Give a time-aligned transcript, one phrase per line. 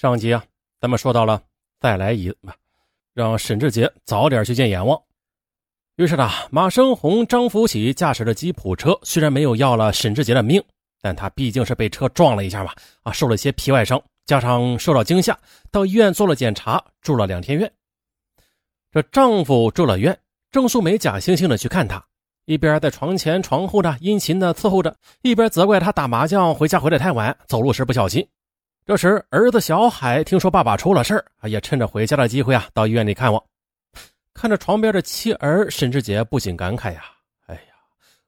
[0.00, 0.44] 上集啊，
[0.80, 1.42] 咱们说到了
[1.80, 2.54] 再来一吧，
[3.14, 4.96] 让沈志杰早点去见阎王。
[5.96, 10.62] 于是呢，马生红、张福喜驾驶的吉普车虽然没有要了沈志杰的命，
[11.02, 12.72] 但他毕竟是被车撞了一下嘛，
[13.02, 15.36] 啊，受了些皮外伤，加上受到惊吓，
[15.72, 17.68] 到医院做了检查，住了两天院。
[18.92, 20.16] 这丈夫住了院，
[20.52, 22.00] 郑素梅假惺惺的去看他，
[22.44, 28.24] 一边在床前床后的殷勤的伺候着，一边责怪他打麻将回家回来太晚，走路时不小心。
[28.88, 33.44] 这时，儿子小海听说爸爸出了事儿，也趁着回家的机会啊，到医院里看望。
[34.32, 37.04] 看着床边的妻儿，沈志杰不禁感慨呀
[37.48, 37.60] ：“哎呀，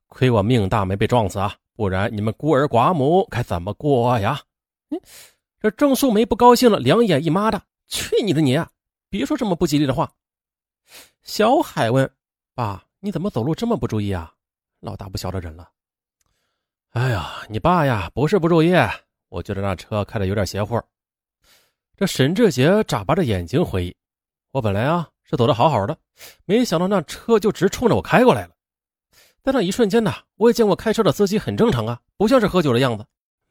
[0.09, 4.39] 亏我命大没被撞死啊，不然你们孤儿寡母该怎么过呀？”
[5.59, 8.63] 这郑素梅不高兴了，两眼一抹的：“去你的你！
[9.09, 10.13] 别说这么不吉利的话。”
[11.25, 12.07] 小海问
[12.55, 14.31] ：“爸，你怎么走路这么不注意啊？
[14.81, 15.71] 老大不小的人了。
[16.93, 18.75] ”“哎呀，你爸呀，不是不注意。”
[19.31, 20.79] 我觉得那车开的有点邪乎。
[21.97, 23.97] 这沈志杰眨巴着眼睛回忆
[24.53, 25.97] ：“我本来啊是走的好好的，
[26.45, 28.55] 没想到那车就直冲着我开过来了。
[29.43, 33.07] 在那一瞬间呢，我也见过开车的司机很正常啊，不像是喝酒的样子。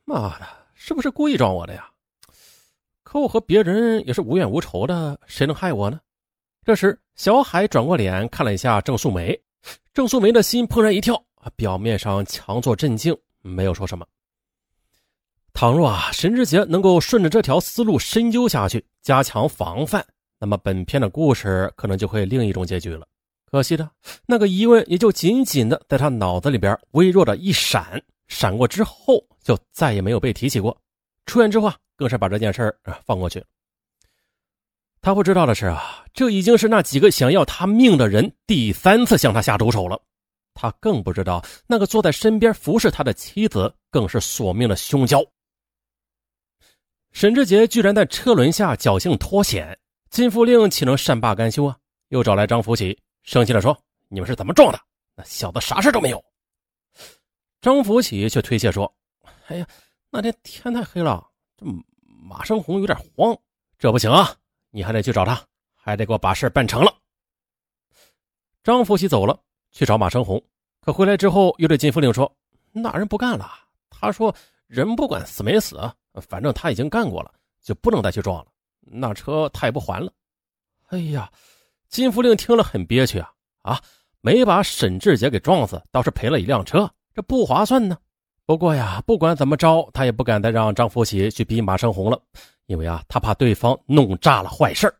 [0.06, 1.90] 妈的，是不是故意撞我的呀？
[3.04, 6.00] 可我和别人也是无冤无仇的，谁能害我呢？”
[6.66, 9.40] 这时，小海转过脸看了一下郑素梅，
[9.94, 11.24] 郑素梅的心怦然一跳，
[11.56, 14.06] 表面上强作镇静，没有说什么。
[15.54, 20.06] 倘若啊，沈志杰能够顺着这条思路深究下去，加强防范，
[20.40, 23.06] 那么本片的故事可能就会另一种结局了。
[23.46, 23.90] 可惜的
[24.26, 30.76] 那个疑问也就紧紧的在他脑子里边微弱的一闪，闪过之后就再也没有被提起过。
[31.26, 33.44] 出院之后啊，更是把这件事啊放过去。
[35.02, 40.00] 他不知道的是啊，这已经是那几个想要他命的人第三次向他下毒手了。
[40.54, 45.26] 他更不知道那个坐在身边服侍他的妻子更是索命的凶交。
[47.20, 49.78] 沈志杰居然在车轮下侥幸脱险，
[50.10, 51.78] 金富令岂能善罢甘休啊？
[52.08, 54.80] 又找来张福喜，生气地说：“你们是怎么撞的？
[55.18, 56.24] 那小子啥事都没有。”
[57.60, 58.90] 张福喜却推卸说
[59.48, 59.68] ：“哎呀，
[60.10, 61.22] 那天天太黑了，
[61.58, 61.66] 这
[62.06, 63.38] 马生红有点慌，
[63.78, 64.34] 这不行啊，
[64.72, 66.96] 你还得去找他，还得给我把事办成了。”
[68.64, 69.38] 张福喜走了，
[69.74, 70.42] 去找马生红，
[70.80, 72.34] 可回来之后又对金富令说
[72.72, 73.52] ：“那人不干了，
[73.90, 74.34] 他说
[74.68, 75.78] 人不管死没死。”
[76.16, 77.32] 反正他已经干过了，
[77.62, 78.48] 就不能再去撞了。
[78.82, 80.12] 那车他也不还了。
[80.88, 81.32] 哎呀，
[81.88, 83.32] 金福令听了很憋屈啊！
[83.62, 83.82] 啊，
[84.22, 87.98] 没把沈志杰给撞死，倒是赔了一辆车，这不划算呢。
[88.46, 92.20] 不过呀，不管怎么着，他也不敢再让张福喜去逼马生红了，
[92.66, 94.92] 因为啊，他怕对方弄炸了坏事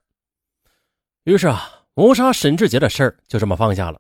[1.24, 4.00] 于是啊，谋杀沈志杰的事儿就这么放下了。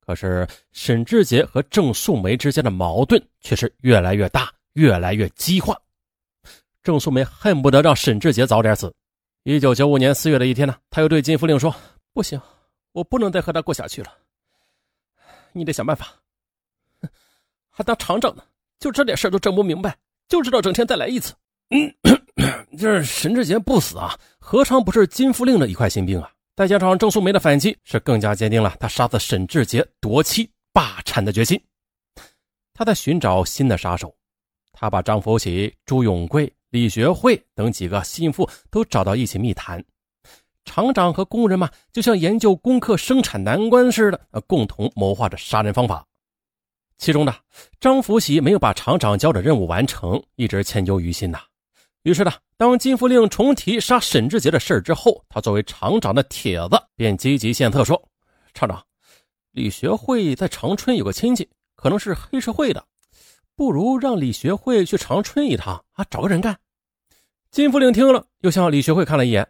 [0.00, 5.78] 可是沈志杰和郑素梅之间的矛盾却是越来越大，越来越激化。
[6.82, 8.92] 郑素梅恨不得让沈志杰早点死。
[9.42, 11.74] 一九九五年四月的一天呢，他又对金福令说
[12.12, 12.40] ：“不行，
[12.92, 14.12] 我不能再和他过下去了。
[15.52, 16.14] 你得想办法。
[17.70, 18.42] 还当厂长呢，
[18.78, 19.96] 就这点事都整不明白，
[20.28, 21.34] 就知道整天再来一次。
[21.70, 21.94] 嗯，
[22.78, 26.30] 这沈志杰不死啊，何尝不是金福令的一块心病啊？
[26.56, 31.62] 再加上郑素梅的反击，是更加坚定了他杀死沈志杰夺妻霸产的决心。
[32.74, 34.14] 他在寻找新的杀手，
[34.72, 36.52] 他把张福喜、朱永贵。
[36.70, 39.84] 李学会等几个心腹都找到一起密谈，
[40.64, 46.06] 厂长和工人嘛，就像研究攻克生产难关似的，共同谋划着杀人方法。
[46.96, 47.34] 其中呢，
[47.80, 51.40] 张福喜没有把厂长交的任务完成，一直歉疚于心呐。
[52.02, 58.00] 于是呢，当金福令重提杀沈志杰的事之后，他作为厂长的铁子便积极献策说
[58.54, 58.80] ：“厂长，
[59.50, 62.84] 李学会在长春有个亲戚，可能是黑社会的。”
[63.60, 66.58] 不如让李学会去长春一趟啊，找个人干。
[67.50, 69.46] 金福令听了，又向李学会看了一眼。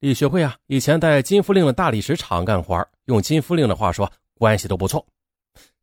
[0.00, 5.06] 李学会啊，以前在金福令的大理石厂干活，用金福令的话说，关系都不错。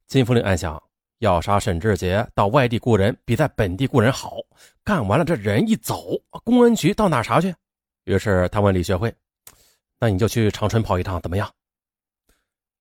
[0.08, 0.84] 金福令暗想，
[1.20, 4.36] 要杀沈志杰，到外地雇人比在本地雇人好。
[4.84, 6.06] 干完了，这人一走，
[6.44, 7.56] 公安局到哪查去？
[8.04, 9.16] 于是他问李学会
[10.02, 11.50] ：“那你就去长春跑一趟，怎么样？”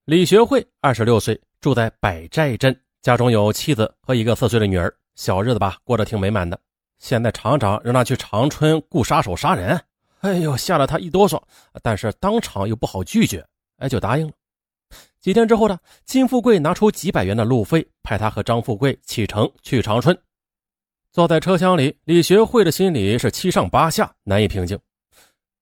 [0.06, 2.76] 李学会二十六岁，住在百寨镇。
[3.00, 6.58] 家中有妻子和一个四岁的女儿，小日子吧过得挺美满的。
[6.98, 9.80] 现在厂长让他去长春雇杀手杀人，
[10.20, 11.40] 哎呦，吓得他一哆嗦，
[11.80, 13.46] 但是当场又不好拒绝，
[13.76, 14.32] 哎，就答应了。
[15.20, 20.16] 几天之后呢，金富贵拿出几百元的路费，派他和张富贵启程去长春。
[21.12, 24.78] 坐在车厢里，李学会的心里是七上八下，难以平静。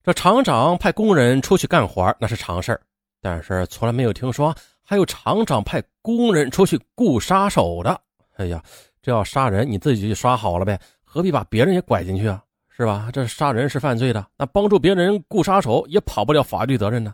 [0.02, 2.80] 这厂长派工人出去干活那是常事
[3.20, 4.54] 但是从来没有听说。
[4.88, 8.00] 还有厂长派工人出去雇杀手的，
[8.36, 8.62] 哎呀，
[9.02, 12.40] 这要杀人你自己去刷好了呗，何必把别人也拐进去啊？
[12.68, 13.10] 是吧？
[13.12, 17.12] 这杀人是犯罪的，那帮助别人雇杀手也跑不了法律责任呢。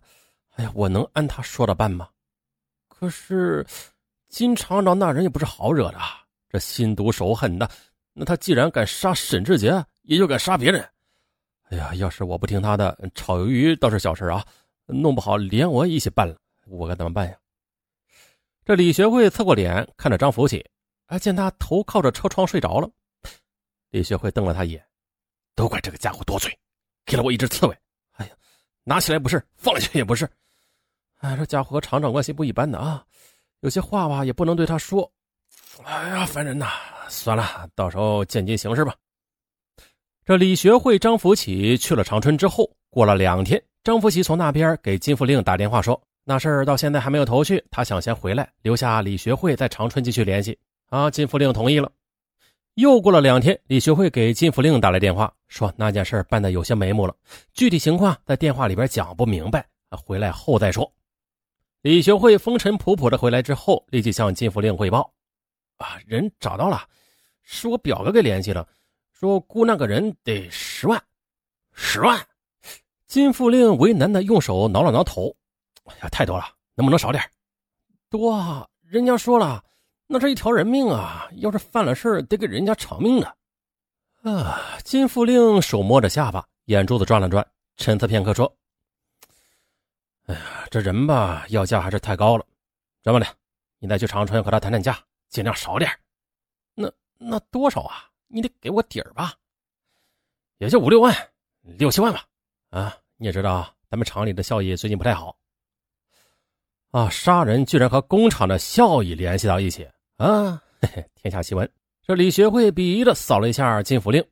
[0.57, 2.07] 哎呀，我能按他说的办吗？
[2.87, 3.67] 可是
[4.29, 5.99] 金厂长那人也不是好惹的，
[6.51, 7.67] 这心毒手狠的。
[8.13, 10.87] 那他既然敢杀沈志杰，也就敢杀别人。
[11.71, 14.45] 哎呀，要是我不听他的，炒鱿鱼倒是小事啊，
[14.85, 16.37] 弄不好连我一起办了，
[16.67, 17.35] 我该怎么办呀？
[18.65, 20.65] 这李学会侧过脸看着张福喜，
[21.07, 22.89] 哎，见他头靠着车窗睡着了。
[23.91, 24.87] 李学会瞪了他一眼，
[25.57, 26.57] 都怪这个家伙多嘴，
[27.05, 27.77] 给了我一只刺猬。
[28.13, 28.33] 哎呀，
[28.85, 30.29] 拿起来不是，放下也不是。
[31.19, 33.05] 哎，这家伙和厂长关系不一般的啊，
[33.61, 35.11] 有些话吧也不能对他说。
[35.83, 36.69] 哎呀，烦人呐！
[37.09, 38.95] 算了，到时候见机行事吧。
[40.25, 50.57] 这李学会、张福喜去了长春之后，过了两天，张福喜从那边给金福令打电话说，那事儿到现在还没有头绪，他想先回来，留下李学会在长春继续联系。
[50.89, 51.91] 啊，金福令同意了。
[52.75, 57.15] 又过了两天，李学会给金福令打来电话，说那件事办得有些眉目了，
[57.53, 60.91] 具体情况在电话里边讲不明白，回来后再说。
[61.83, 65.13] 李学会风尘仆仆的回来之后，立即向金福令汇报：
[65.79, 66.83] 啊，人找到了。
[67.43, 68.67] 是我表哥给联系的，
[69.11, 71.03] 说雇那个人得十万，
[71.73, 72.25] 十万。
[73.09, 75.35] 金富令为难的用手挠了挠头，
[75.85, 76.45] 哎呀太多了，
[76.75, 77.23] 能不能少点？
[78.09, 79.65] 多啊，人家说了，
[80.07, 83.37] 那是一条人命啊，要是犯了事得给人家偿命的。
[84.23, 87.45] 啊，金富令手摸着下巴，眼珠子转了转，
[87.77, 88.57] 沉思片刻说
[90.27, 90.41] ：“哎呀，
[90.71, 92.45] 这人吧，要价还是太高了。
[93.03, 93.27] 这么的，
[93.79, 95.91] 你再去长春和他谈谈价，尽量少点。”
[96.75, 98.09] 那那多少啊？
[98.29, 99.35] 你得给我底儿吧，
[100.59, 101.15] 也就五六万，
[101.63, 102.25] 六七万吧。
[102.71, 105.37] 啊，你也知道，咱们厂里的效益最近不太好。
[106.93, 110.63] 啊，杀人居然和工厂的效益联系到一起啊！
[110.83, 111.69] 嘿嘿，天下奇闻。
[112.07, 114.23] 这李学会鄙夷的扫了一下金福令，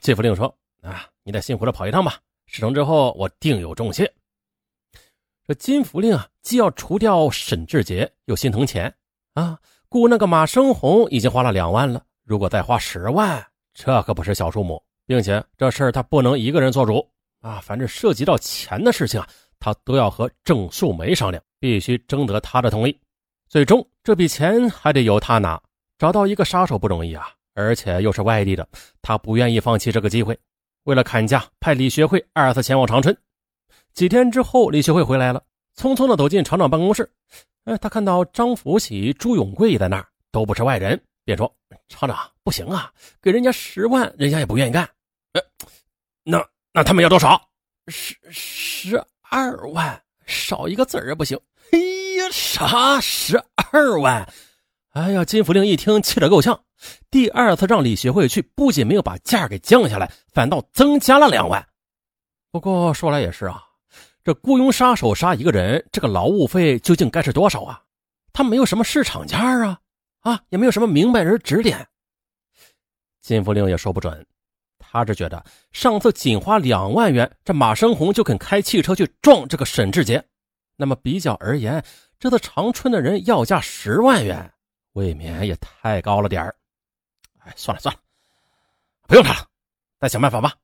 [0.00, 0.52] 金福令说
[0.82, 2.18] ：“啊，你得辛苦的跑一趟吧。
[2.46, 4.12] 事成之后，我定有重谢。”
[5.46, 8.92] 这金福令啊，既要除掉沈志杰，又心疼钱
[9.34, 9.56] 啊，
[9.88, 12.04] 雇那个马生红已经花了两万了。
[12.24, 17.08] 如果再花十万，这可不是小数目，并且这事儿他不能一个人做主
[17.42, 17.60] 啊！
[17.60, 19.28] 凡是涉及到钱的事情啊，
[19.62, 22.98] 他都要和郑素梅商量，必须征得他的同意。
[23.48, 25.62] 最终这笔钱还得由他拿。
[25.98, 28.68] 找到一个杀手不容易啊，而且又是外地的，
[29.00, 30.36] 他不愿意放弃这个机会。
[30.82, 33.16] 为了砍价，派李学会二次前往长春。
[33.94, 35.40] 几天之后，李学会回来了，
[35.76, 37.08] 匆匆的走进厂长办公室。
[37.66, 41.00] 哎，他看到张福喜、朱永贵在那儿，都不是外人。
[41.24, 41.54] 便说
[41.88, 44.82] ：“厂长，不行啊，给人家十万，人家也不愿意干。
[45.34, 45.40] 哎，
[46.24, 47.40] 那那他们要多少？
[47.86, 51.40] 十十二万，少一个字儿也不行。
[51.70, 53.42] 哎呀，啥十
[53.72, 54.30] 二万？
[54.90, 56.62] 哎呀！”金福令一听，气得够呛。
[57.10, 61.66] 第二次让李学会去，不仅没有把价给降下来，反倒增加了两万。
[62.50, 63.62] 不过说来也是啊，
[64.22, 67.82] 这雇佣杀手杀一个人，这个劳务费究竟该是多少啊？
[68.34, 69.80] 他没有什么市场价啊。
[70.20, 71.88] 啊，也没有什么明白人指点。
[73.22, 74.26] 金福令也说不准，
[74.92, 75.42] 他是觉得
[75.72, 80.22] 上次仅花两万元，这马生红就肯开汽车去撞这个沈志杰，
[80.76, 81.82] 那么比较而言，
[82.18, 84.52] 这次长春的人要价十万元，
[84.92, 86.54] 未免也太高了点儿。
[87.38, 88.00] 哎，算了算了，
[89.08, 89.48] 不用他了，
[89.98, 90.54] 再想办法吧。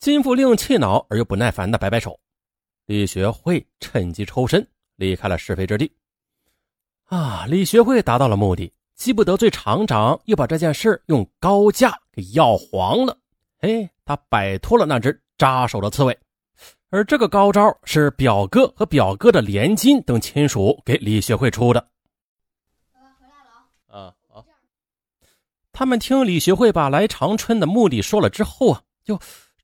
[0.00, 2.18] 金富令气恼而又不耐烦的摆摆手，
[2.86, 5.88] 李学会趁机抽身离开了是非之地。
[7.04, 7.46] 啊！
[7.46, 13.16] 李学会达到了目的，既不得罪厂长，又把这件事用高价给要黄了。
[13.60, 16.18] 哎，他摆脱了那只扎手的刺猬，
[16.90, 21.80] 而这个高招是表哥和表哥的连襟等亲属给李学会出的。
[22.92, 23.50] 爸爸回来了
[23.86, 24.14] 啊！
[24.34, 24.44] 啊
[25.72, 29.16] 他们听李学会把来长春的目的说了之后啊，就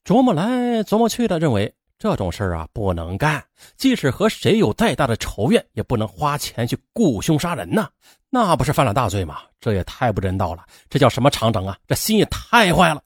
[0.05, 1.75] 琢磨来琢磨去的，认为。
[2.05, 3.43] 这种事啊不能干，
[3.79, 7.89] 即使和谁有再大的仇怨，也不能花钱去雇凶杀人呐，
[8.29, 9.41] 那不是犯了大罪吗？
[9.59, 11.79] 这也太不人道了，这叫什么厂长啊？
[11.89, 13.03] 这心也太坏了。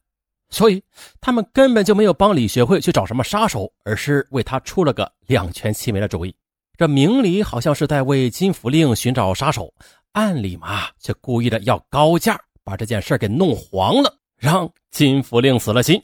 [0.50, 0.83] 所以
[1.21, 6.35] 他们根本就没有帮李学会去找什么杀手，而是为他出了个两全其美的主意。
[6.76, 9.73] 这明里好像是在为金福令寻找杀手，
[10.11, 16.02] 暗里嘛却故意的要高价把这件事给弄黄了，让金福令死了心。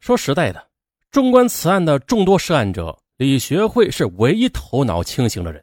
[0.00, 0.73] 说实在的。
[1.14, 5.62] 纵观此案的众多涉案者，李学会是唯一头脑清醒的人，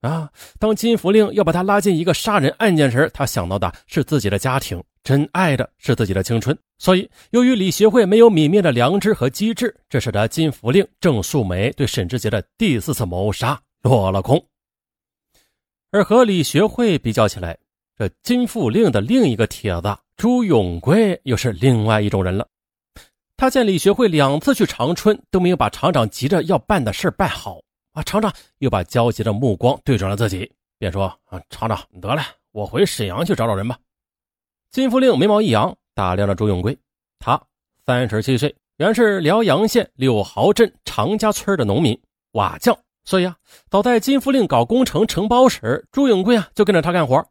[0.00, 0.30] 啊！
[0.58, 6.58] 当金福令要把他拉进一个杀人案件时，他想到的是自己的家庭，真爱的是自己的青春。
[6.78, 14.42] 所以，由于李学会没有泯灭的良知和机智，这使得金福令、郑素梅对沈志杰的第四次谋杀落了空。
[15.90, 17.58] 而和李学会比较起来，
[17.98, 22.48] 这金福令的另一个帖子朱永贵又是另外一种人了。
[23.36, 27.60] 他见李学会两次去长春都没有把厂长急着要办的事办好
[27.92, 33.78] 啊，厂长又把焦急的目光对准了自己，便说：“啊，厂长，得了，我回沈阳去找找人吧。”
[34.72, 36.76] 金福令眉毛一扬，打量着朱永贵。
[37.18, 37.40] 他
[37.84, 41.98] 三十七岁，原是辽阳县柳豪镇常家村的农民
[42.32, 43.36] 瓦匠，所以啊，
[43.70, 47.22] 早在金福令搞工程承包时，朱永贵啊就跟着他干活。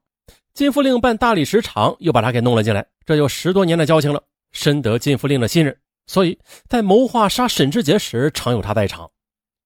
[0.53, 5.75] 金福令办大理石厂，又把他给弄了进来，这有十多年的交情了，深得金福令的信任。
[6.07, 9.09] 所以在谋划杀沈志杰时，常有他在场。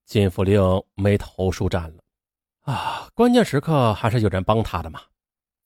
[0.06, 0.62] 金福令
[0.96, 2.04] 眉头舒展了，
[2.74, 5.02] 啊，关键时刻还是有人帮他的嘛。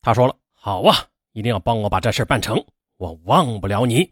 [0.01, 0.94] 他说了：“好啊，
[1.32, 2.62] 一定要帮我把这事办成，
[2.98, 4.12] 我忘不了你。”